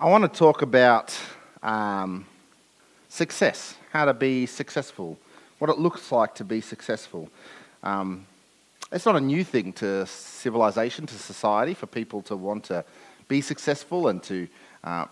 [0.00, 1.12] I want to talk about
[1.60, 2.24] um,
[3.08, 5.18] success, how to be successful,
[5.58, 7.28] what it looks like to be successful.
[7.82, 8.24] Um,
[8.92, 12.84] it's not a new thing to civilization, to society, for people to want to
[13.26, 14.46] be successful and to
[14.84, 15.06] uh,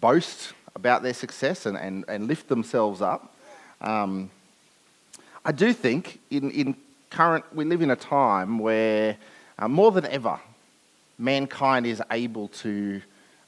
[0.00, 3.34] boast about their success and, and, and lift themselves up.
[3.82, 4.30] Um,
[5.44, 6.74] I do think in, in
[7.10, 9.18] current, we live in a time where
[9.58, 10.40] uh, more than ever,
[11.18, 13.02] mankind is able to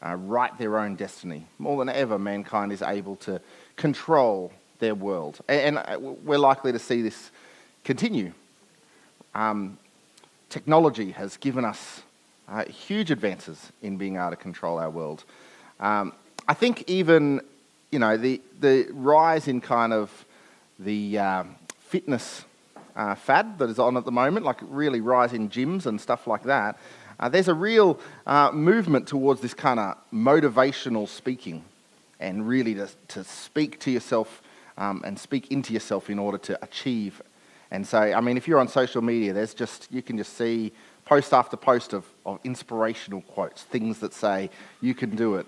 [0.04, 1.46] uh, write their own destiny.
[1.58, 3.40] More than ever, mankind is able to
[3.76, 5.40] control their world.
[5.48, 7.30] And, and uh, we're likely to see this
[7.84, 8.32] continue.
[9.34, 9.78] Um,
[10.50, 12.02] technology has given us
[12.48, 15.24] uh, huge advances in being able to control our world.
[15.80, 16.12] Um,
[16.46, 17.40] I think even,
[17.90, 20.24] you know, the, the rise in kind of
[20.78, 21.44] the uh,
[21.80, 22.44] fitness
[22.94, 26.26] uh, fad that is on at the moment, like really rise in gyms and stuff
[26.26, 26.78] like that,
[27.20, 31.64] uh, there's a real uh, movement towards this kind of motivational speaking
[32.20, 34.42] and really to, to speak to yourself
[34.78, 37.22] um, and speak into yourself in order to achieve.
[37.70, 40.72] And so, I mean, if you're on social media, there's just, you can just see
[41.04, 45.46] post after post of, of inspirational quotes, things that say, you can do it.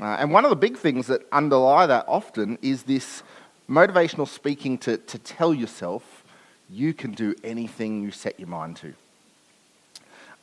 [0.00, 3.22] Uh, and one of the big things that underlie that often is this
[3.68, 6.24] motivational speaking to, to tell yourself
[6.70, 8.94] you can do anything you set your mind to.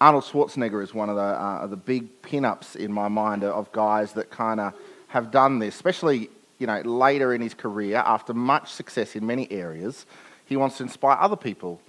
[0.01, 4.13] Arnold Schwarzenegger is one of the, uh, the big pin-ups in my mind of guys
[4.13, 4.73] that kind of
[5.09, 9.51] have done this, especially you know, later in his career, after much success in many
[9.51, 10.05] areas,
[10.45, 11.81] he wants to inspire other people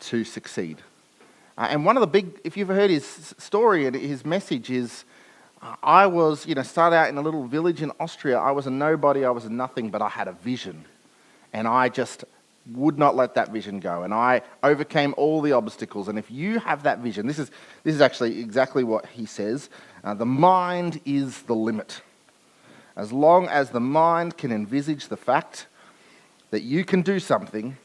[0.00, 0.78] to succeed.
[1.56, 5.04] Uh, and one of the big, if you've heard his story and his message is,
[5.62, 8.38] uh, I was, you know, started out in a little village in Austria.
[8.38, 10.84] I was a nobody, I was a nothing, but I had a vision.
[11.52, 12.24] And I just
[12.72, 14.02] would not let that vision go.
[14.02, 16.08] And I overcame all the obstacles.
[16.08, 17.50] And if you have that vision, this is,
[17.84, 19.70] this is actually exactly what he says
[20.02, 22.00] uh, the mind is the limit.
[22.96, 25.66] As long as the mind can envisage the fact
[26.50, 27.76] that you can do something,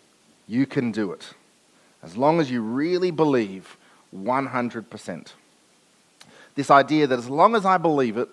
[0.48, 1.34] you can do it.
[2.02, 3.78] As long as you really believe
[4.16, 5.28] 100%.
[6.56, 8.30] This idea that as long as I believe it,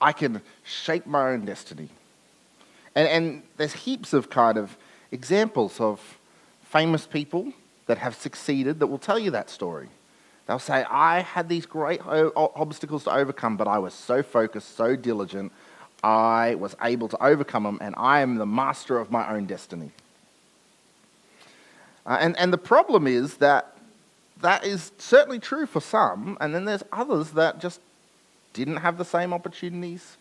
[0.00, 1.88] I can shape my own destiny.
[2.94, 4.76] And, and there's heaps of kind of
[5.12, 6.18] examples of
[6.64, 7.52] famous people
[7.86, 9.88] that have succeeded that will tell you that story.
[10.46, 14.96] They'll say, I had these great obstacles to overcome, but I was so focused, so
[14.96, 15.52] diligent,
[16.02, 19.92] I was able to overcome them, and I am the master of my own destiny.
[22.04, 23.76] Uh, and, and the problem is that
[24.40, 27.80] that is certainly true for some, and then there's others that just
[28.52, 30.16] didn't have the same opportunities,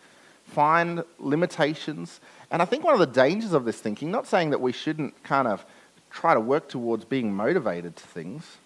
[0.52, 2.20] find limitations.
[2.52, 5.24] And I think one of the dangers of this thinking, not saying that we shouldn't
[5.24, 5.66] kind of
[6.12, 8.58] try to work towards being motivated to things,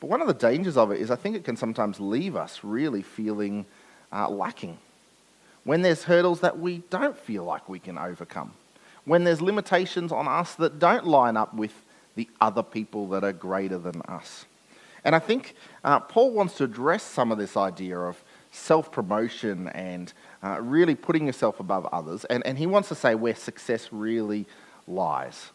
[0.00, 2.60] but one of the dangers of it is I think it can sometimes leave us
[2.62, 3.66] really feeling
[4.10, 4.78] uh, lacking.
[5.64, 8.54] When there's hurdles that we don't feel like we can overcome,
[9.04, 11.74] when there's limitations on us that don't line up with
[12.14, 14.46] the other people that are greater than us.
[15.04, 15.54] And I think
[15.84, 20.12] uh, Paul wants to address some of this idea of self promotion and
[20.42, 22.24] uh, really putting yourself above others.
[22.26, 24.46] And, and he wants to say where success really
[24.86, 25.50] lies.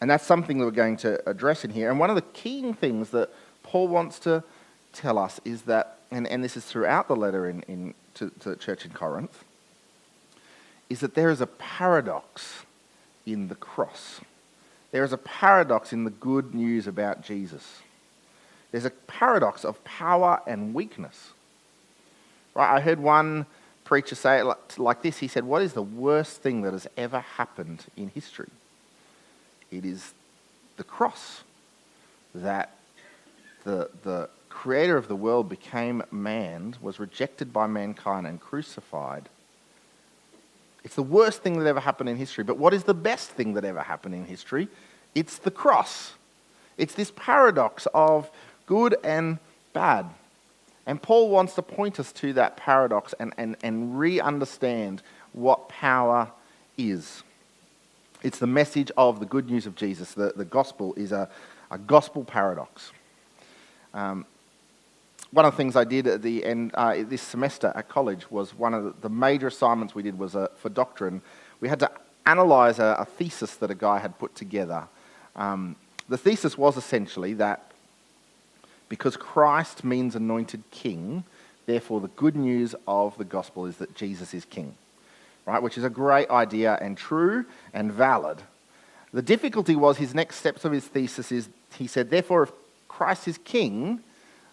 [0.00, 1.90] And that's something that we're going to address in here.
[1.90, 3.30] And one of the key things that
[3.62, 4.44] Paul wants to
[4.92, 8.50] tell us is that, and, and this is throughout the letter in, in, to, to
[8.50, 9.44] the church in Corinth,
[10.88, 12.64] is that there is a paradox
[13.26, 14.20] in the cross.
[14.90, 17.80] There is a paradox in the good news about Jesus.
[18.70, 21.32] There's a paradox of power and weakness.
[22.58, 22.74] Right?
[22.74, 23.46] I heard one
[23.84, 25.18] preacher say it like this.
[25.18, 28.50] He said, What is the worst thing that has ever happened in history?
[29.70, 30.12] It is
[30.76, 31.44] the cross.
[32.34, 32.74] That
[33.64, 39.28] the, the creator of the world became man, was rejected by mankind, and crucified.
[40.82, 42.42] It's the worst thing that ever happened in history.
[42.42, 44.68] But what is the best thing that ever happened in history?
[45.14, 46.14] It's the cross.
[46.76, 48.30] It's this paradox of
[48.66, 49.38] good and
[49.72, 50.06] bad.
[50.88, 55.02] And Paul wants to point us to that paradox and, and, and re understand
[55.34, 56.32] what power
[56.78, 57.22] is.
[58.22, 60.14] It's the message of the good news of Jesus.
[60.14, 61.28] The, the gospel is a,
[61.70, 62.92] a gospel paradox.
[63.92, 64.24] Um,
[65.30, 68.54] one of the things I did at the end uh, this semester at college was
[68.54, 71.20] one of the major assignments we did was uh, for doctrine.
[71.60, 71.90] We had to
[72.24, 74.88] analyze a, a, thesis that a guy had put together.
[75.36, 75.76] Um,
[76.08, 77.67] the thesis was essentially that
[78.88, 81.24] because Christ means anointed king,
[81.66, 84.74] therefore the good news of the gospel is that Jesus is king.
[85.46, 85.62] Right?
[85.62, 88.42] Which is a great idea and true and valid.
[89.12, 92.52] The difficulty was his next steps of his thesis is he said, therefore, if
[92.88, 94.00] Christ is king,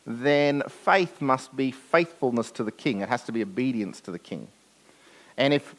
[0.05, 3.01] then faith must be faithfulness to the king.
[3.01, 4.47] It has to be obedience to the king.
[5.37, 5.75] And if,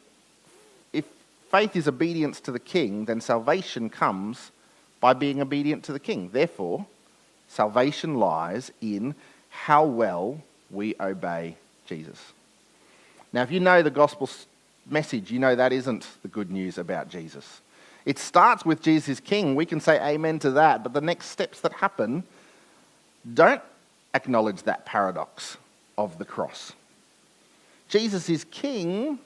[0.93, 1.05] if
[1.49, 4.51] faith is obedience to the king, then salvation comes
[4.99, 6.29] by being obedient to the king.
[6.31, 6.85] Therefore,
[7.47, 9.15] salvation lies in
[9.49, 11.55] how well we obey
[11.85, 12.33] Jesus.
[13.33, 14.29] Now, if you know the gospel
[14.89, 17.61] message, you know that isn't the good news about Jesus.
[18.05, 19.55] It starts with Jesus King.
[19.55, 22.23] We can say amen to that, but the next steps that happen
[23.33, 23.61] don't
[24.13, 25.57] acknowledge that paradox
[25.97, 26.73] of the cross.
[27.89, 29.19] Jesus is king.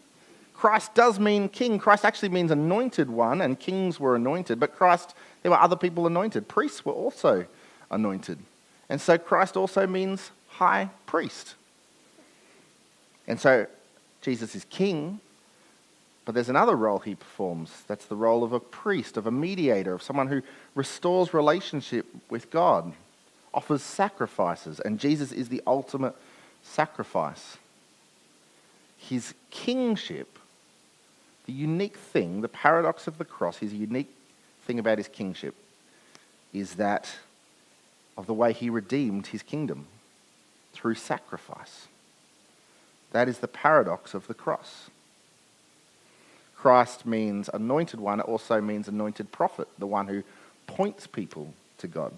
[0.53, 1.79] Christ does mean king.
[1.79, 4.59] Christ actually means anointed one, and kings were anointed.
[4.59, 6.47] But Christ, there were other people anointed.
[6.47, 7.45] Priests were also
[7.91, 8.39] anointed.
[8.89, 11.55] And so Christ also means high priest.
[13.27, 13.67] And so
[14.21, 15.19] Jesus is king,
[16.25, 17.83] but there's another role he performs.
[17.87, 20.41] That's the role of a priest, of a mediator, of someone who
[20.75, 22.93] restores relationship with God,
[23.53, 26.15] offers sacrifices, and Jesus is the ultimate
[26.63, 27.57] sacrifice.
[28.97, 30.37] His kingship,
[31.45, 34.13] the unique thing, the paradox of the cross, his unique
[34.65, 35.55] thing about his kingship,
[36.53, 37.09] is that
[38.21, 39.87] of the way he redeemed his kingdom
[40.73, 41.87] through sacrifice.
[43.13, 44.91] That is the paradox of the cross.
[46.55, 50.21] Christ means anointed one, it also means anointed prophet, the one who
[50.67, 52.13] points people to God.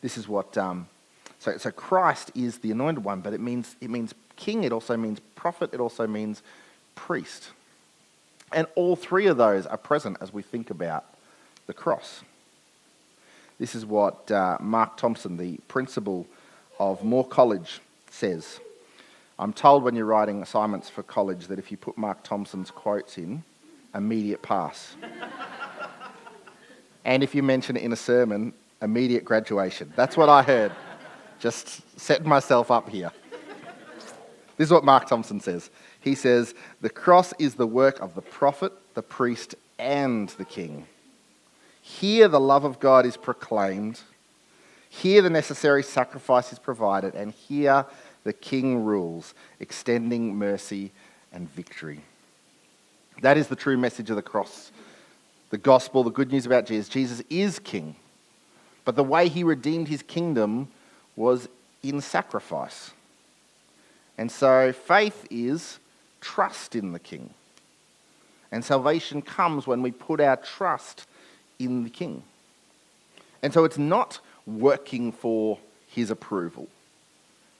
[0.00, 0.86] This is what, um,
[1.40, 4.96] so, so Christ is the anointed one, but it means, it means king, it also
[4.96, 6.40] means prophet, it also means
[6.94, 7.48] priest.
[8.52, 11.04] And all three of those are present as we think about
[11.66, 12.22] the cross.
[13.58, 16.26] This is what uh, Mark Thompson, the principal
[16.78, 17.80] of Moore College,
[18.10, 18.60] says.
[19.38, 23.18] I'm told when you're writing assignments for college that if you put Mark Thompson's quotes
[23.18, 23.42] in,
[23.94, 24.96] immediate pass.
[27.04, 29.92] and if you mention it in a sermon, immediate graduation.
[29.96, 30.72] That's what I heard.
[31.38, 33.10] Just setting myself up here.
[34.56, 35.70] This is what Mark Thompson says.
[36.00, 40.86] He says, The cross is the work of the prophet, the priest, and the king.
[41.86, 44.00] Here the love of God is proclaimed.
[44.90, 47.14] Here the necessary sacrifice is provided.
[47.14, 47.86] And here
[48.24, 50.90] the king rules, extending mercy
[51.32, 52.00] and victory.
[53.22, 54.72] That is the true message of the cross.
[55.50, 56.88] The gospel, the good news about Jesus.
[56.88, 57.94] Jesus is king.
[58.84, 60.66] But the way he redeemed his kingdom
[61.14, 61.48] was
[61.84, 62.90] in sacrifice.
[64.18, 65.78] And so faith is
[66.20, 67.32] trust in the king.
[68.50, 71.06] And salvation comes when we put our trust
[71.58, 72.22] in the king.
[73.42, 75.58] And so it's not working for
[75.88, 76.68] his approval,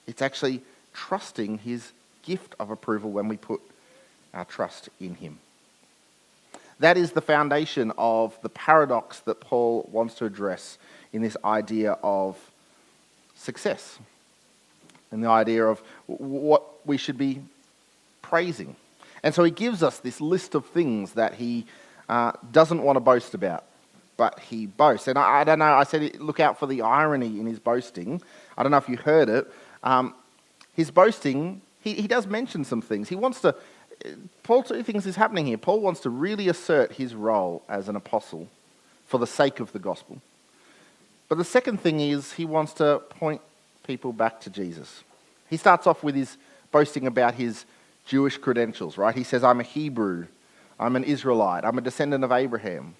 [0.06, 0.62] it's actually
[0.92, 3.60] trusting his gift of approval when we put
[4.34, 5.38] our trust in him.
[6.78, 10.76] That is the foundation of the paradox that Paul wants to address
[11.12, 12.36] in this idea of
[13.34, 13.98] success
[15.10, 17.40] and the idea of what we should be
[18.20, 18.76] praising.
[19.22, 21.64] And so he gives us this list of things that he
[22.08, 23.64] uh, doesn't want to boast about
[24.16, 25.08] but he boasts.
[25.08, 28.20] And I, I, don't know, I said, look out for the irony in his boasting.
[28.56, 29.50] I don't know if you heard it.
[29.82, 30.14] Um,
[30.74, 33.08] his boasting, he, he does mention some things.
[33.08, 33.54] He wants to,
[34.42, 35.58] Paul, two things is happening here.
[35.58, 38.48] Paul wants to really assert his role as an apostle
[39.06, 40.20] for the sake of the gospel.
[41.28, 43.40] But the second thing is he wants to point
[43.86, 45.02] people back to Jesus.
[45.48, 46.36] He starts off with his
[46.72, 47.64] boasting about his
[48.06, 49.14] Jewish credentials, right?
[49.14, 50.26] He says, I'm a Hebrew,
[50.78, 52.94] I'm an Israelite, I'm a descendant of Abraham.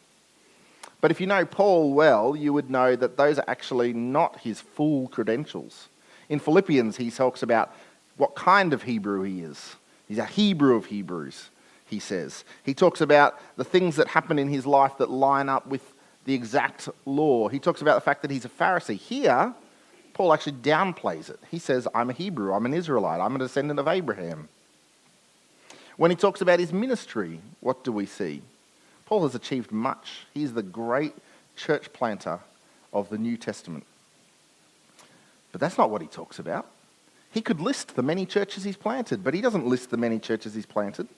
[1.00, 4.60] But if you know Paul well, you would know that those are actually not his
[4.60, 5.88] full credentials.
[6.28, 7.74] In Philippians, he talks about
[8.16, 9.76] what kind of Hebrew he is.
[10.08, 11.50] He's a Hebrew of Hebrews,
[11.86, 12.44] he says.
[12.64, 15.82] He talks about the things that happen in his life that line up with
[16.24, 17.48] the exact law.
[17.48, 18.98] He talks about the fact that he's a Pharisee.
[18.98, 19.54] Here,
[20.14, 21.38] Paul actually downplays it.
[21.50, 24.48] He says, I'm a Hebrew, I'm an Israelite, I'm a descendant of Abraham.
[25.96, 28.42] When he talks about his ministry, what do we see?
[29.06, 30.26] Paul has achieved much.
[30.34, 31.14] He's the great
[31.56, 32.40] church planter
[32.92, 33.86] of the New Testament.
[35.52, 36.66] But that's not what he talks about.
[37.30, 40.54] He could list the many churches he's planted, but he doesn't list the many churches
[40.54, 41.08] he's planted.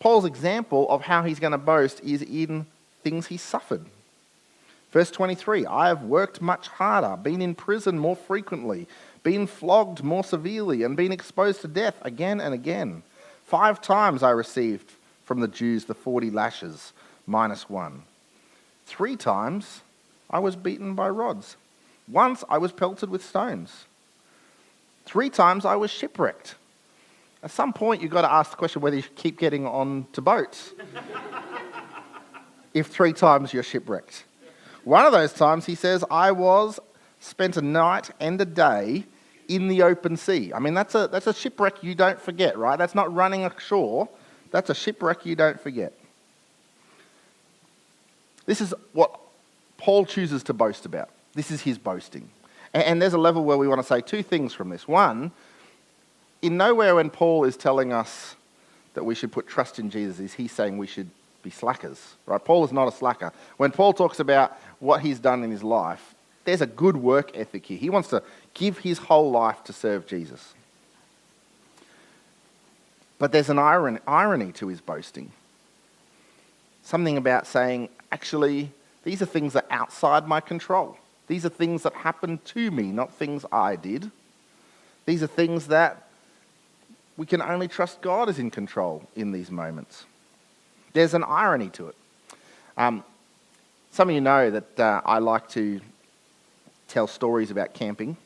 [0.00, 2.66] Paul's example of how he's going to boast is in
[3.02, 3.84] things he suffered.
[4.90, 8.86] Verse 23 I have worked much harder, been in prison more frequently,
[9.22, 13.02] been flogged more severely, and been exposed to death again and again.
[13.44, 14.92] Five times I received
[15.24, 16.92] from the Jews the 40 lashes
[17.28, 18.02] minus one.
[18.86, 19.82] Three times
[20.30, 21.56] I was beaten by rods.
[22.10, 23.84] Once I was pelted with stones.
[25.04, 26.54] Three times I was shipwrecked.
[27.42, 30.20] At some point, you've got to ask the question whether you keep getting on to
[30.20, 30.72] boats.
[32.74, 34.24] if three times you're shipwrecked.
[34.84, 36.80] One of those times, he says, I was
[37.20, 39.04] spent a night and a day
[39.48, 40.52] in the open sea.
[40.52, 42.76] I mean, that's a, that's a shipwreck you don't forget, right?
[42.76, 44.08] That's not running ashore,
[44.50, 45.92] that's a shipwreck you don't forget.
[48.48, 49.20] This is what
[49.76, 51.10] Paul chooses to boast about.
[51.34, 52.30] This is his boasting.
[52.72, 54.88] And, there's a level where we want to say two things from this.
[54.88, 55.32] One,
[56.40, 58.36] in nowhere when Paul is telling us
[58.94, 61.10] that we should put trust in Jesus is he saying we should
[61.42, 62.42] be slackers, right?
[62.42, 63.34] Paul is not a slacker.
[63.58, 66.14] When Paul talks about what he's done in his life,
[66.46, 67.76] there's a good work ethic here.
[67.76, 68.22] He wants to
[68.54, 70.54] give his whole life to serve Jesus.
[73.18, 75.32] But there's an irony to his boasting.
[76.82, 78.70] Something about saying, actually,
[79.04, 80.96] these are things that are outside my control.
[81.26, 84.10] These are things that happened to me, not things I did.
[85.06, 86.08] These are things that
[87.16, 90.04] we can only trust God is in control in these moments.
[90.92, 91.96] There's an irony to it.
[92.76, 93.04] Um,
[93.90, 95.80] some of you know that uh, I like to
[96.86, 98.16] tell stories about camping.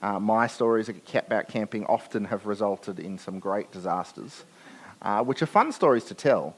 [0.00, 4.44] Uh, my stories about camping often have resulted in some great disasters,
[5.02, 6.54] uh, which are fun stories to tell.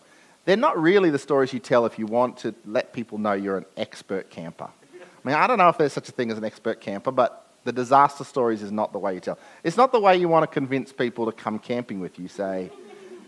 [0.49, 3.59] They're not really the stories you tell if you want to let people know you're
[3.59, 4.71] an expert camper.
[4.95, 7.51] I mean, I don't know if there's such a thing as an expert camper, but
[7.65, 9.39] the disaster stories is not the way you tell.
[9.63, 12.29] It's not the way you want to convince people to come camping with you.
[12.29, 12.71] Say,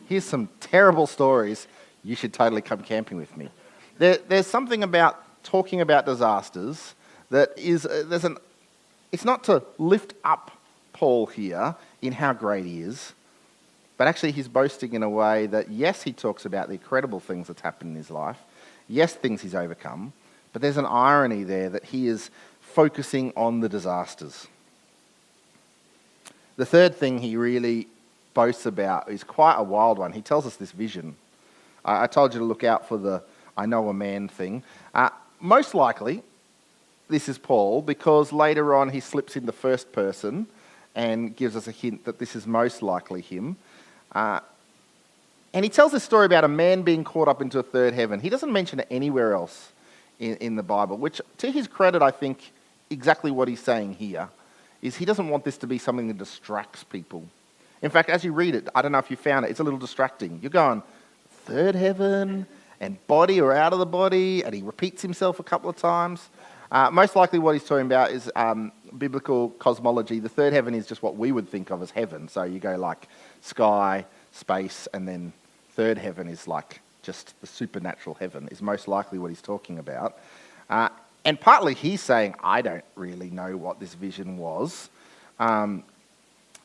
[0.08, 1.68] here's some terrible stories.
[2.02, 3.50] You should totally come camping with me.
[3.98, 6.94] There, there's something about talking about disasters
[7.28, 8.38] that is, uh, there's an,
[9.12, 10.52] it's not to lift up
[10.94, 13.12] Paul here in how great he is,
[14.00, 17.48] but actually he's boasting in a way that, yes, he talks about the incredible things
[17.48, 18.38] that's happened in his life,
[18.88, 20.14] yes, things he's overcome,
[20.54, 22.30] but there's an irony there that he is
[22.62, 24.46] focusing on the disasters.
[26.56, 27.88] The third thing he really
[28.32, 30.12] boasts about is quite a wild one.
[30.12, 31.14] He tells us this vision.
[31.84, 33.22] I told you to look out for the
[33.54, 34.62] I know a man thing.
[34.94, 36.22] Uh, most likely,
[37.10, 40.46] this is Paul because later on he slips in the first person
[40.94, 43.58] and gives us a hint that this is most likely him.
[44.12, 44.40] Uh,
[45.52, 48.20] and he tells this story about a man being caught up into a third heaven.
[48.20, 49.72] He doesn't mention it anywhere else
[50.18, 52.52] in, in the Bible, which, to his credit, I think
[52.88, 54.28] exactly what he's saying here
[54.82, 57.24] is he doesn't want this to be something that distracts people.
[57.82, 59.64] In fact, as you read it, I don't know if you found it, it's a
[59.64, 60.38] little distracting.
[60.42, 60.82] You're going,
[61.44, 62.46] third heaven
[62.80, 66.28] and body or out of the body, and he repeats himself a couple of times.
[66.70, 70.20] Uh, most likely, what he's talking about is um, biblical cosmology.
[70.20, 72.28] The third heaven is just what we would think of as heaven.
[72.28, 73.08] So you go like
[73.40, 75.32] sky, space, and then
[75.74, 80.18] third heaven is like just the supernatural heaven, is most likely what he's talking about.
[80.68, 80.88] Uh,
[81.24, 84.88] and partly he's saying, I don't really know what this vision was.
[85.38, 85.84] Um,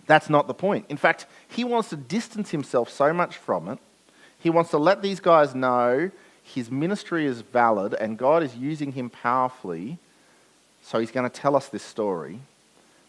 [0.08, 0.86] that's not the point.
[0.90, 3.80] In fact, he wants to distance himself so much from it.
[4.40, 6.12] He wants to let these guys know
[6.44, 9.98] his ministry is valid and God is using him powerfully.
[10.84, 12.40] So he's going to tell us this story.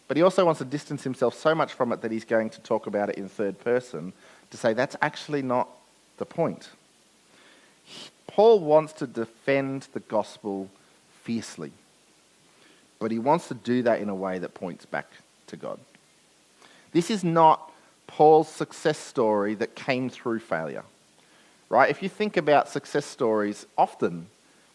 [0.07, 2.61] But he also wants to distance himself so much from it that he's going to
[2.61, 4.13] talk about it in third person
[4.51, 5.67] to say that's actually not
[6.17, 6.69] the point.
[8.27, 10.69] Paul wants to defend the gospel
[11.23, 11.71] fiercely.
[12.99, 15.07] But he wants to do that in a way that points back
[15.47, 15.79] to God.
[16.93, 17.71] This is not
[18.07, 20.83] Paul's success story that came through failure.
[21.69, 21.89] Right?
[21.89, 24.27] If you think about success stories, often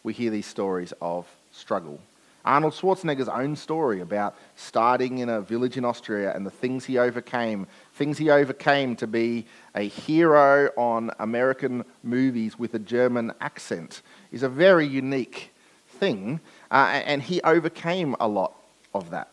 [0.03, 1.99] we hear these stories of struggle.
[2.45, 6.97] Arnold Schwarzenegger's own story about starting in a village in Austria and the things he
[6.97, 9.45] overcame, things he overcame to be
[9.75, 15.51] a hero on American movies with a German accent, is a very unique
[15.87, 18.53] thing, uh, and he overcame a lot
[18.93, 19.29] of that.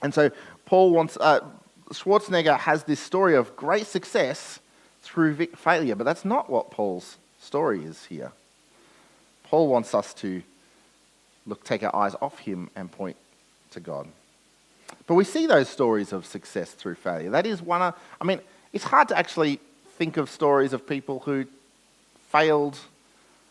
[0.00, 0.30] And so
[0.66, 1.40] Paul wants, uh,
[1.90, 4.60] Schwarzenegger has this story of great success
[5.02, 8.30] through failure, but that's not what Paul's story is here.
[9.42, 10.42] Paul wants us to
[11.48, 13.16] look, take our eyes off him and point
[13.70, 14.06] to God.
[15.06, 17.30] But we see those stories of success through failure.
[17.30, 18.40] That is one of, I mean,
[18.72, 19.60] it's hard to actually
[19.96, 21.46] think of stories of people who
[22.30, 22.78] failed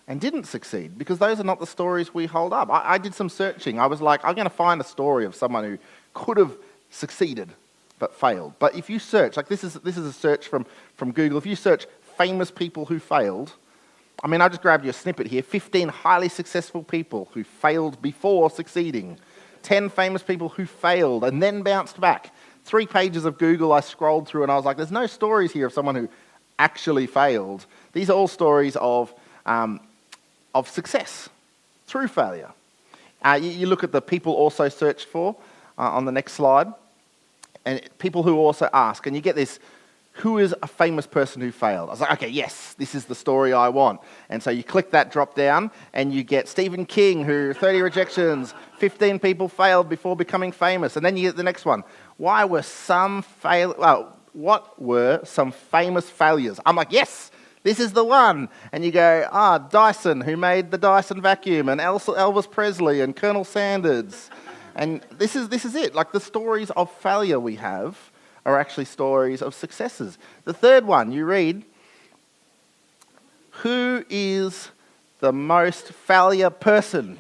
[0.08, 2.70] and didn't succeed because those are not the stories we hold up.
[2.70, 3.80] I, I did some searching.
[3.80, 5.78] I was like, I'm going to find a story of someone who
[6.14, 6.56] could have
[6.92, 7.50] succeeded
[8.00, 8.54] but failed.
[8.60, 11.46] But if you search, like this is, this is a search from, from Google, if
[11.46, 11.88] you search
[12.18, 13.54] famous people who failed,
[14.24, 18.02] I mean, I just grabbed you a snippet here 15 highly successful people who failed
[18.02, 19.20] before succeeding,
[19.64, 22.34] 10 famous people who failed and then bounced back.
[22.64, 25.68] Three pages of Google I scrolled through and I was like, there's no stories here
[25.68, 26.10] of someone who
[26.60, 27.66] actually failed.
[27.94, 29.14] These are all stories of
[29.46, 29.80] um,
[30.54, 31.30] of success
[31.86, 32.52] through failure.
[33.24, 35.36] Uh, you, you, look at the people also searched for
[35.78, 36.68] uh, on the next slide,
[37.66, 39.60] and people who also ask, and you get this
[40.18, 41.90] who is a famous person who failed?
[41.90, 44.02] I was like, okay, yes, this is the story I want.
[44.30, 48.54] And so you click that drop down and you get Stephen King, who 30 rejections,
[48.80, 50.96] 15 people failed before becoming famous.
[50.96, 51.84] And then you get the next one.
[52.18, 53.76] Why were some fail?
[53.78, 56.60] Well, what were some famous failures?
[56.66, 57.32] I'm like, yes,
[57.62, 58.50] this is the one.
[58.72, 63.44] And you go, ah, Dyson, who made the Dyson vacuum, and Elvis Presley, and Colonel
[63.44, 64.30] Sanders.
[64.76, 65.94] And this is, this is it.
[65.94, 68.07] Like the stories of failure we have
[68.48, 70.18] are actually stories of successes.
[70.46, 71.64] The third one, you read,
[73.62, 74.70] Who is
[75.20, 77.18] the most failure person?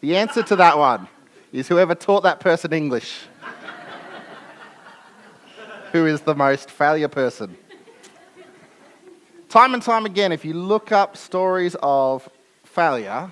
[0.00, 1.06] The answer to that one
[1.52, 3.20] is whoever taught that person English.
[5.92, 7.56] Who is the most failure person?
[9.48, 12.28] Time and time again, if you look up stories of
[12.64, 13.30] failure,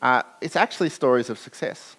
[0.00, 1.94] uh, it's actually stories of success.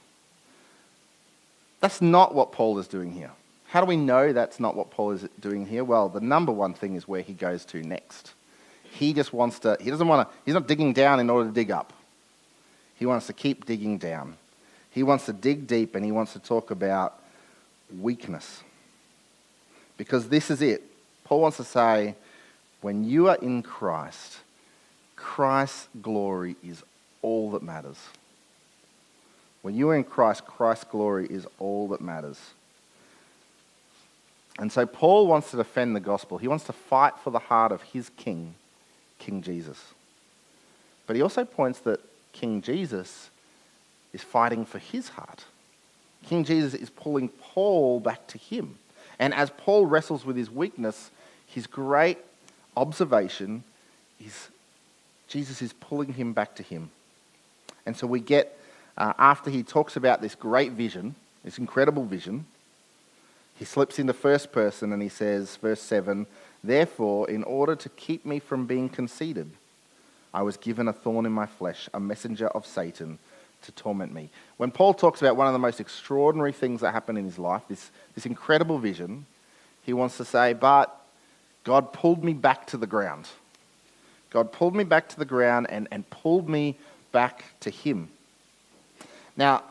[1.82, 3.32] That's not what Paul is doing here.
[3.74, 5.84] How do we know that's not what Paul is doing here?
[5.84, 8.34] Well, the number one thing is where he goes to next.
[8.84, 11.56] He just wants to, he doesn't want to, he's not digging down in order to
[11.56, 11.92] dig up.
[12.98, 14.38] He wants to keep digging down.
[14.92, 17.20] He wants to dig deep and he wants to talk about
[18.00, 18.62] weakness.
[19.98, 20.84] Because this is it.
[21.24, 22.14] Paul wants to say,
[22.82, 24.38] when you are in Christ,
[25.16, 26.84] Christ's glory is
[27.24, 27.98] all that matters.
[29.64, 32.40] When you are in Christ, Christ's glory is all that matters.
[34.60, 36.38] And so Paul wants to defend the gospel.
[36.38, 38.56] He wants to fight for the heart of his king,
[39.20, 39.94] King Jesus.
[41.08, 42.00] But he also points that
[42.34, 43.30] King Jesus
[44.14, 45.46] is fighting for his heart.
[46.26, 48.78] King Jesus is pulling Paul back to him.
[49.20, 51.12] And as Paul wrestles with his weakness,
[51.48, 52.18] his great
[52.76, 53.64] observation
[54.20, 54.50] is
[55.28, 56.92] Jesus is pulling him back to him.
[57.86, 58.58] And so we get,
[58.98, 62.46] uh, after he talks about this great vision, this incredible vision,
[63.56, 66.26] he slips into first person and he says, verse 7
[66.64, 69.52] Therefore, in order to keep me from being conceited,
[70.34, 73.20] I was given a thorn in my flesh, a messenger of Satan
[73.64, 74.30] to torment me.
[74.58, 77.64] When Paul talks about one of the most extraordinary things that happened in his life,
[77.68, 79.26] this, this incredible vision,
[79.84, 80.96] he wants to say, But
[81.64, 83.28] God pulled me back to the ground.
[84.30, 86.78] God pulled me back to the ground and, and pulled me
[87.12, 88.10] back to Him.
[89.38, 89.64] Now,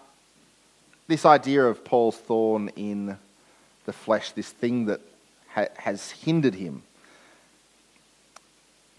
[1.09, 3.19] this idea of Paul's thorn in
[3.85, 5.01] the flesh, this thing that
[5.49, 6.83] ha- has hindered him.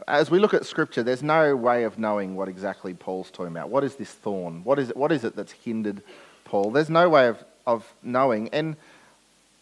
[0.07, 3.69] As we look at Scripture, there's no way of knowing what exactly Paul's talking about.
[3.69, 4.63] What is this thorn?
[4.63, 6.01] What is it, what is it that's hindered
[6.43, 6.71] Paul?
[6.71, 8.49] There's no way of, of knowing.
[8.49, 8.75] And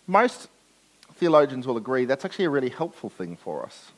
[0.08, 0.48] most
[1.16, 3.92] theologians will agree that's actually a really helpful thing for us.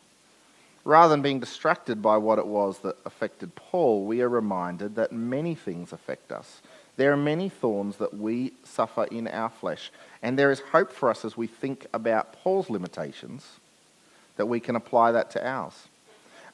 [0.83, 5.13] Rather than being distracted by what it was that affected Paul, we are reminded that
[5.13, 6.61] many things affect us.
[6.95, 11.09] There are many thorns that we suffer in our flesh, and there is hope for
[11.09, 13.47] us as we think about Paul's limitations
[14.37, 15.87] that we can apply that to ours.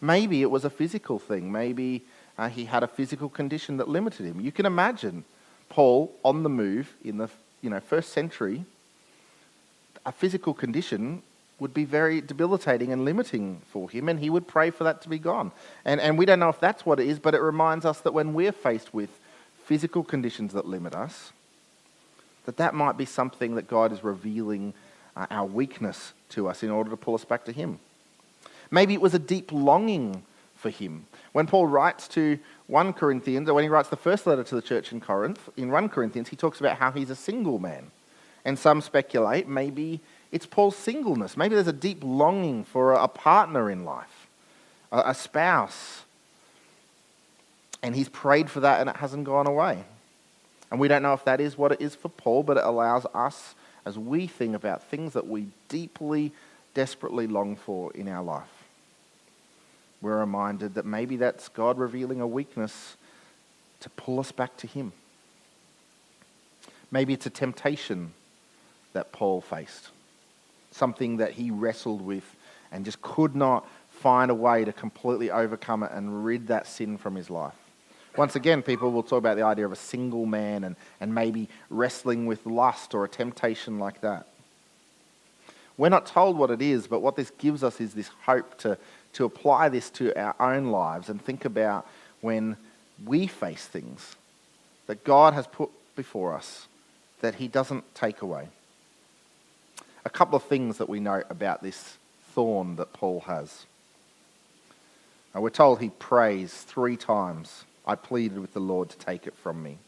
[0.02, 1.52] Maybe it was a physical thing.
[1.52, 2.04] Maybe
[2.38, 4.40] uh, he had a physical condition that limited him.
[4.40, 5.26] You can imagine
[5.68, 7.30] Paul on the move in the
[7.62, 8.64] you know, first century.
[10.06, 11.22] A physical condition
[11.60, 15.10] would be very debilitating and limiting for him, and he would pray for that to
[15.10, 15.52] be gone.
[15.84, 18.14] And, and we don't know if that's what it is, but it reminds us that
[18.14, 19.10] when we're faced with
[19.70, 21.32] physical conditions that limit us,
[22.46, 24.74] that that might be something that God is revealing
[25.16, 27.80] uh, our weakness to us in order to pull us back to Him.
[28.72, 30.24] Maybe it was a deep longing
[30.56, 31.06] for Him.
[31.34, 34.62] When Paul writes to 1 Corinthians, or when he writes the first letter to the
[34.64, 37.92] church in Corinth, in 1 Corinthians, he talks about how he's a single man.
[38.46, 40.02] And some speculate maybe
[40.32, 41.38] it's Paul's singleness.
[41.38, 44.28] Maybe there's a deep longing for a partner in life,
[44.92, 46.06] a spouse,
[47.82, 49.84] and he's prayed for that and it hasn't gone away.
[50.72, 53.06] And we don't know if that is what it is for Paul, but it allows
[53.14, 56.32] us, as we think about things that we deeply,
[56.74, 58.66] desperately long for in our life,
[60.02, 62.96] we're reminded that maybe that's God revealing a weakness
[63.80, 64.92] to pull us back to Him.
[66.92, 68.14] Maybe it's a temptation
[68.94, 69.90] that Paul faced,
[70.72, 72.36] something that he wrestled with
[72.72, 76.98] and just could not find a way to completely overcome it and rid that sin
[76.98, 77.56] from his life.
[78.18, 81.48] Once again, people will talk about the idea of a single man and, and maybe
[81.70, 84.28] wrestling with lust or a temptation like that.
[85.78, 88.78] We're not told what it is, but what this gives us is this hope to,
[89.14, 91.88] to apply this to our own lives and think about
[92.22, 92.58] when
[93.06, 94.18] we face things
[94.88, 96.68] that God has put before us
[97.22, 98.50] that He doesn't take away.
[100.04, 101.98] A couple of things that we know about this
[102.34, 103.66] thorn that Paul has.
[105.34, 109.36] Now, we're told he prays three times I pleaded with the Lord to take it
[109.36, 109.80] from me.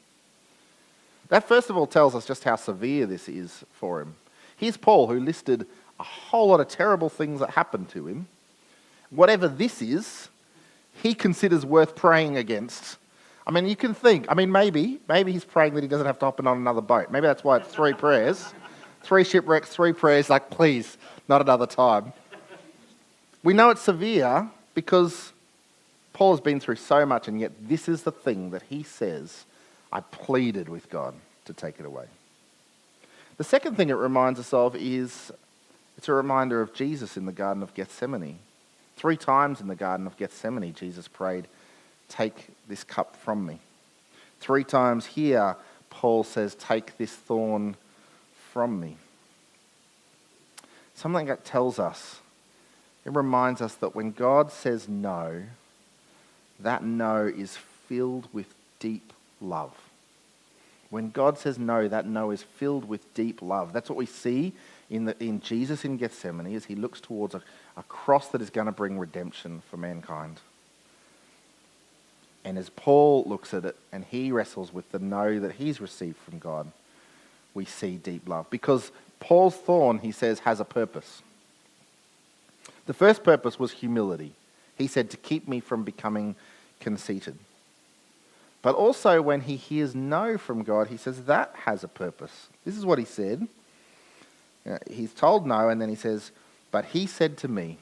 [1.29, 4.15] That, first of all, tells us just how severe this is for him.
[4.57, 5.67] Here's Paul, who listed
[5.99, 8.27] a whole lot of terrible things that happened to him.
[9.11, 10.29] Whatever this is,
[11.03, 12.97] he considers worth praying against.
[13.45, 16.17] I mean, you can think, I mean, maybe, maybe he's praying that he doesn't have
[16.19, 17.11] to hop in on another boat.
[17.11, 18.51] Maybe that's why it's three prayers.
[19.03, 22.13] Three shipwrecks, three prayers, like, please, not another time.
[23.43, 25.33] We know it's severe because
[26.21, 29.45] Paul has been through so much, and yet this is the thing that he says
[29.91, 32.05] I pleaded with God to take it away.
[33.37, 35.31] The second thing it reminds us of is
[35.97, 38.37] it's a reminder of Jesus in the Garden of Gethsemane.
[38.97, 41.47] Three times in the Garden of Gethsemane, Jesus prayed,
[42.07, 43.57] Take this cup from me.
[44.39, 45.55] Three times here,
[45.89, 47.75] Paul says, Take this thorn
[48.51, 48.97] from me.
[50.93, 52.19] Something that tells us,
[53.05, 55.45] it reminds us that when God says no,
[56.63, 59.73] that no is filled with deep love.
[60.89, 63.71] When God says no, that no is filled with deep love.
[63.71, 64.53] That's what we see
[64.89, 67.41] in, the, in Jesus in Gethsemane as he looks towards a,
[67.77, 70.41] a cross that is going to bring redemption for mankind.
[72.43, 76.17] And as Paul looks at it and he wrestles with the no that he's received
[76.17, 76.71] from God,
[77.53, 78.49] we see deep love.
[78.49, 81.21] Because Paul's thorn, he says, has a purpose.
[82.85, 84.33] The first purpose was humility.
[84.77, 86.35] He said, to keep me from becoming
[86.81, 87.37] conceited.
[88.61, 92.47] But also, when he hears no from God, he says that has a purpose.
[92.65, 93.47] This is what he said.
[94.69, 96.31] Uh, he's told no, and then he says,
[96.69, 97.77] But he said to me,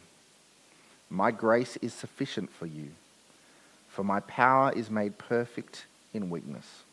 [1.09, 2.91] My grace is sufficient for you,
[3.89, 6.83] for my power is made perfect in weakness.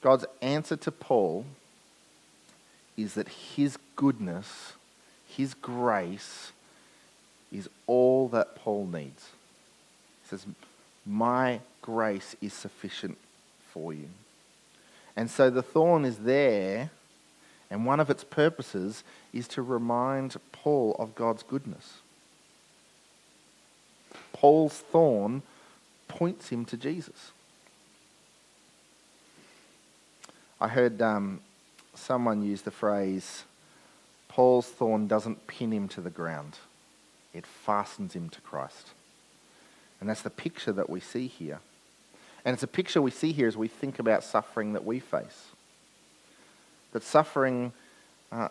[0.00, 1.44] God's answer to Paul
[2.96, 4.72] is that his goodness,
[5.28, 6.52] his grace,
[7.52, 9.30] is all that Paul needs.
[10.28, 10.46] Says,
[11.04, 13.16] My grace is sufficient
[13.70, 14.08] for you.
[15.16, 16.90] And so the thorn is there,
[17.70, 21.98] and one of its purposes is to remind Paul of God's goodness.
[24.32, 25.42] Paul's thorn
[26.08, 27.32] points him to Jesus.
[30.60, 31.40] I heard um,
[31.94, 33.44] someone use the phrase,
[34.28, 36.58] Paul's thorn doesn't pin him to the ground,
[37.32, 38.88] it fastens him to Christ.
[40.00, 41.60] And that's the picture that we see here.
[42.44, 45.46] And it's a picture we see here as we think about suffering that we face.
[46.92, 47.72] That suffering,
[48.30, 48.48] uh,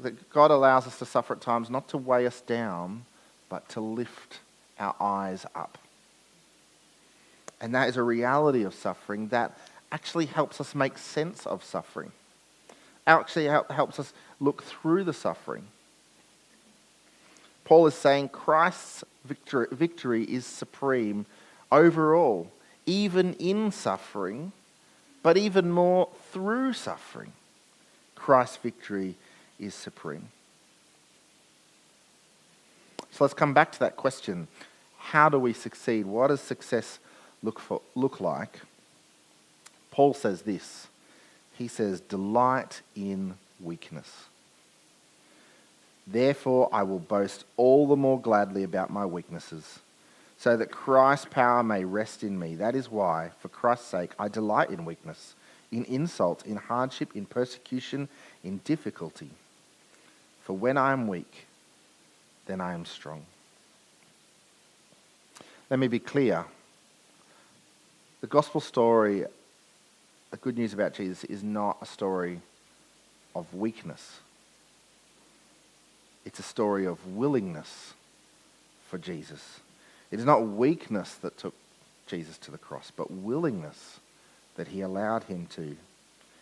[0.00, 3.04] that God allows us to suffer at times not to weigh us down,
[3.48, 4.38] but to lift
[4.78, 5.78] our eyes up.
[7.60, 9.56] And that is a reality of suffering that
[9.90, 12.12] actually helps us make sense of suffering.
[13.06, 15.66] Actually helps us look through the suffering.
[17.64, 21.26] Paul is saying Christ's victory, victory is supreme
[21.72, 22.50] overall,
[22.86, 24.52] even in suffering,
[25.22, 27.32] but even more through suffering.
[28.14, 29.16] Christ's victory
[29.58, 30.28] is supreme.
[33.10, 34.48] So let's come back to that question.
[34.98, 36.04] How do we succeed?
[36.04, 36.98] What does success
[37.42, 38.60] look, for, look like?
[39.90, 40.88] Paul says this.
[41.56, 44.24] He says, delight in weakness.
[46.06, 49.80] Therefore, I will boast all the more gladly about my weaknesses,
[50.38, 52.56] so that Christ's power may rest in me.
[52.56, 55.34] That is why, for Christ's sake, I delight in weakness,
[55.72, 58.08] in insult, in hardship, in persecution,
[58.42, 59.30] in difficulty.
[60.42, 61.46] For when I am weak,
[62.46, 63.24] then I am strong.
[65.70, 66.44] Let me be clear.
[68.20, 69.24] The gospel story,
[70.30, 72.40] the good news about Jesus, is not a story
[73.34, 74.20] of weakness
[76.24, 77.94] it's a story of willingness
[78.88, 79.60] for Jesus.
[80.10, 81.54] It is not weakness that took
[82.06, 84.00] Jesus to the cross, but willingness
[84.56, 85.76] that he allowed him to.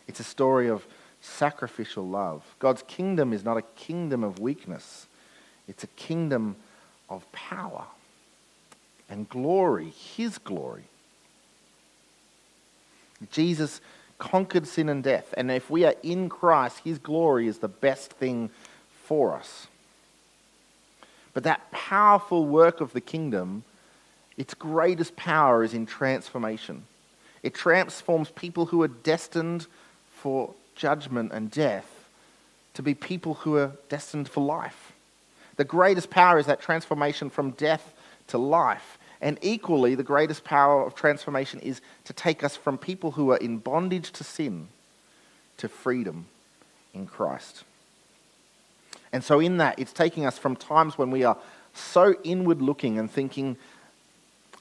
[0.07, 0.85] It's a story of
[1.21, 2.43] sacrificial love.
[2.59, 5.07] God's kingdom is not a kingdom of weakness,
[5.69, 6.57] it's a kingdom
[7.09, 7.85] of power
[9.09, 10.85] and glory, his glory.
[13.31, 13.81] Jesus
[14.19, 18.13] conquered sin and death, and if we are in Christ, his glory is the best
[18.13, 18.51] thing
[19.05, 19.67] for us.
[21.35, 23.65] But that powerful work of the kingdom,
[24.37, 26.85] its greatest power is in transformation.
[27.43, 29.67] It transforms people who are destined
[30.11, 32.09] for judgment and death
[32.75, 34.93] to be people who are destined for life.
[35.57, 37.93] The greatest power is that transformation from death
[38.29, 38.99] to life.
[39.21, 43.37] And equally, the greatest power of transformation is to take us from people who are
[43.37, 44.69] in bondage to sin
[45.59, 46.27] to freedom
[46.95, 47.65] in Christ.
[49.13, 51.37] And so, in that, it's taking us from times when we are
[51.75, 53.57] so inward looking and thinking,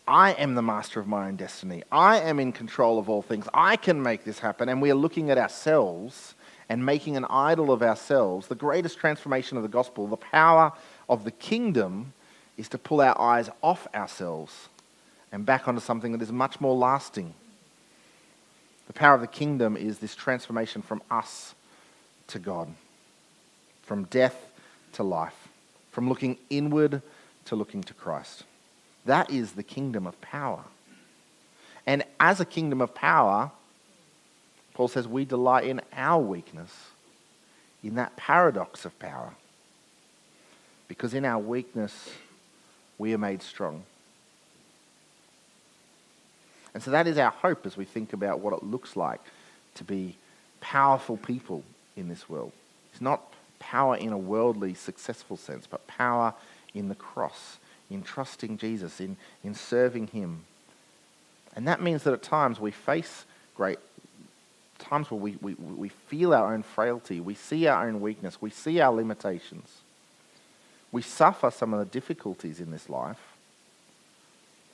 [0.07, 1.83] I am the master of my own destiny.
[1.91, 3.47] I am in control of all things.
[3.53, 4.67] I can make this happen.
[4.67, 6.33] And we are looking at ourselves
[6.67, 10.71] and making an idol of ourselves, the greatest transformation of the gospel, the power
[11.09, 12.13] of the kingdom,
[12.57, 14.69] is to pull our eyes off ourselves
[15.31, 17.33] and back onto something that is much more lasting.
[18.87, 21.55] The power of the kingdom is this transformation from us
[22.27, 22.69] to God,
[23.83, 24.47] from death
[24.93, 25.47] to life,
[25.91, 27.01] from looking inward
[27.45, 28.43] to looking to Christ.
[29.05, 30.63] That is the kingdom of power.
[31.87, 33.51] And as a kingdom of power,
[34.73, 36.71] Paul says we delight in our weakness,
[37.83, 39.33] in that paradox of power.
[40.87, 42.11] Because in our weakness,
[42.97, 43.83] we are made strong.
[46.73, 49.19] And so that is our hope as we think about what it looks like
[49.75, 50.15] to be
[50.61, 51.63] powerful people
[51.97, 52.51] in this world.
[52.91, 53.21] It's not
[53.61, 56.33] power in a worldly, successful sense, but power
[56.73, 57.57] in the cross,
[57.89, 60.45] in trusting Jesus, in, in serving Him.
[61.55, 63.79] And that means that at times we face great
[64.79, 68.49] times where we, we, we feel our own frailty, we see our own weakness, we
[68.49, 69.69] see our limitations.
[70.91, 73.19] We suffer some of the difficulties in this life.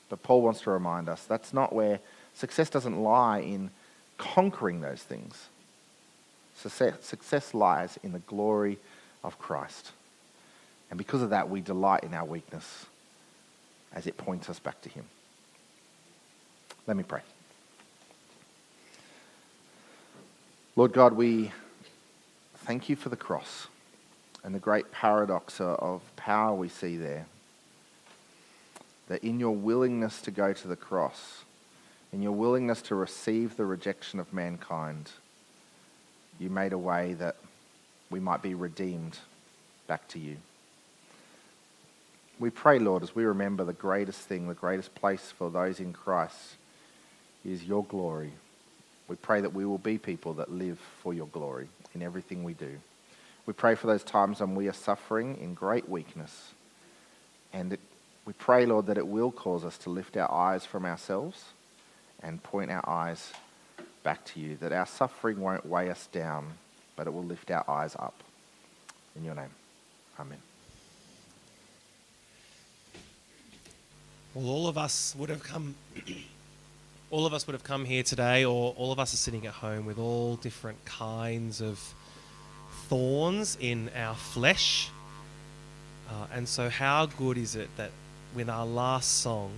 [0.10, 2.00] But Paul wants to remind us that's not where
[2.34, 3.69] success doesn't lie in
[4.17, 5.50] conquering those things.
[6.58, 8.78] Success, success lies in the glory
[9.24, 9.91] of Christ.
[10.89, 12.86] And because of that, we delight in our weakness
[13.93, 15.06] as it points us back to Him.
[16.88, 17.22] Let me pray.
[20.76, 21.52] Lord God, we
[22.60, 23.67] thank you for the cross
[24.43, 27.26] and the great paradox of power we see there.
[29.10, 31.43] That in your willingness to go to the cross,
[32.13, 35.12] in your willingness to receive the rejection of mankind,
[36.39, 37.36] you made a way that
[38.10, 39.17] we might be redeemed
[39.88, 40.38] back to you.
[42.39, 45.91] We pray, Lord, as we remember the greatest thing, the greatest place for those in
[45.91, 46.56] Christ
[47.43, 48.32] is your glory.
[49.08, 52.54] We pray that we will be people that live for your glory in everything we
[52.54, 52.78] do.
[53.45, 56.52] We pray for those times when we are suffering in great weakness.
[57.54, 57.80] And it,
[58.26, 61.43] we pray, Lord, that it will cause us to lift our eyes from ourselves
[62.21, 63.32] and point our eyes
[64.08, 66.48] back to you, that our suffering won't weigh us down,
[66.96, 68.13] but it will lift our eyes up.
[69.17, 69.50] In your name,
[70.17, 70.38] amen.
[74.34, 75.76] Well, all of us would have come.
[77.12, 79.52] all of us would have come here today, or all of us are sitting at
[79.52, 81.78] home with all different kinds of
[82.88, 84.89] thorns in our flesh.
[86.10, 87.91] Uh, and so, how good is it that
[88.34, 89.52] with our last song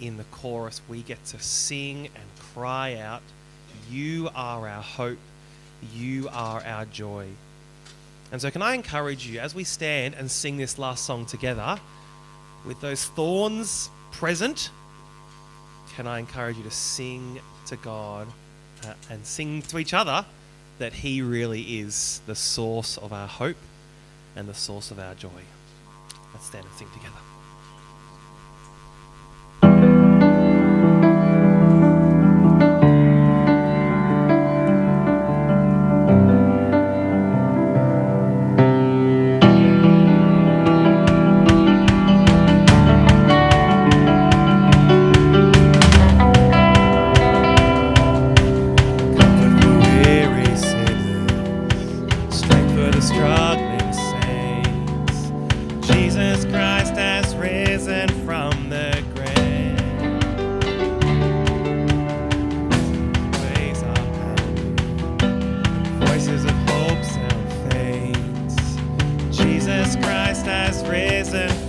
[0.00, 3.22] in the chorus, we get to sing and cry out,
[3.90, 5.18] You are our hope,
[5.94, 7.26] you are our joy.
[8.32, 11.78] And so, can I encourage you as we stand and sing this last song together,
[12.64, 14.70] with those thorns present,
[15.94, 18.26] can I encourage you to sing to God
[18.84, 20.26] uh, and sing to each other
[20.78, 23.56] that He really is the source of our hope
[24.34, 25.42] and the source of our joy?
[26.32, 27.35] Let's stand and sing together.
[70.86, 71.65] prison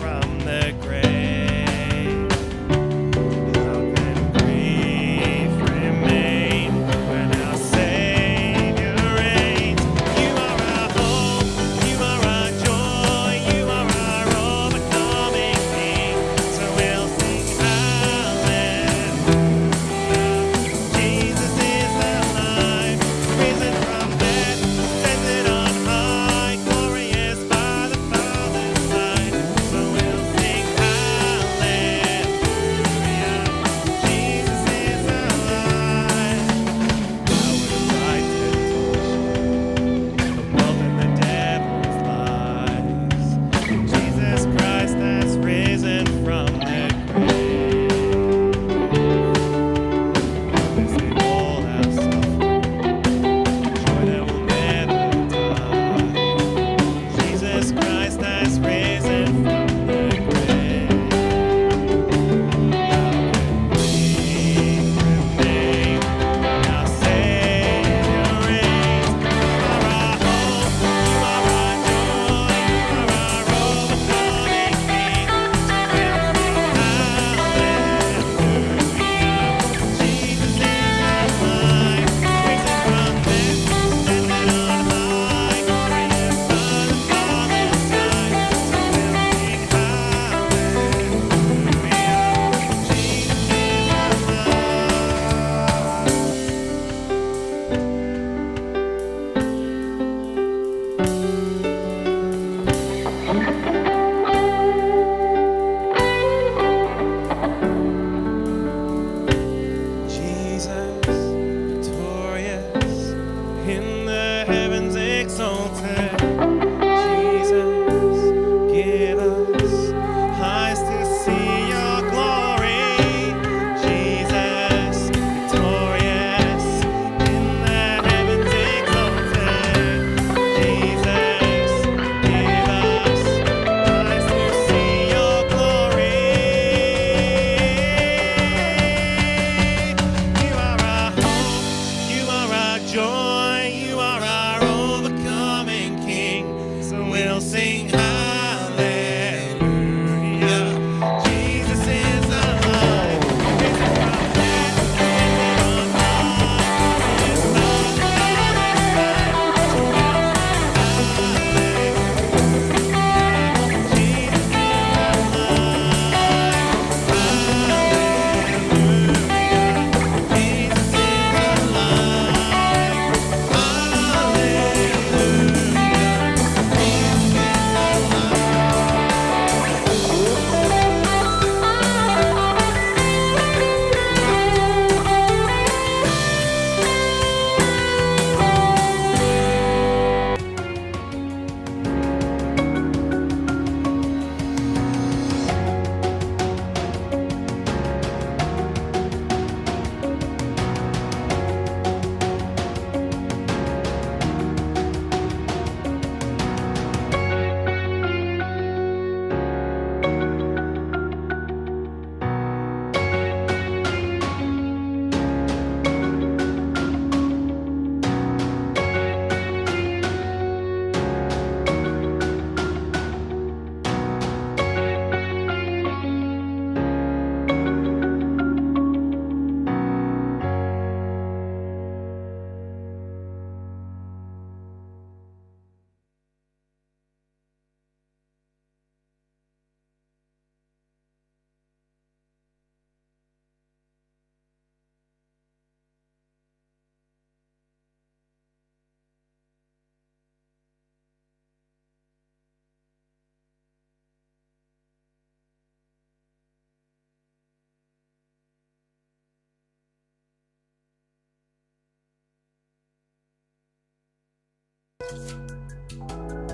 [265.12, 266.47] うん。